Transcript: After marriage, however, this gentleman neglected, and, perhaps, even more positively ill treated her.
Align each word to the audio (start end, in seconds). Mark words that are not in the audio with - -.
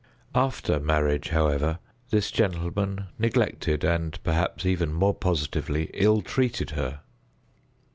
After 0.33 0.79
marriage, 0.79 1.29
however, 1.29 1.77
this 2.09 2.31
gentleman 2.31 3.05
neglected, 3.19 3.83
and, 3.83 4.17
perhaps, 4.23 4.65
even 4.65 4.91
more 4.91 5.13
positively 5.13 5.91
ill 5.93 6.23
treated 6.23 6.71
her. 6.71 7.01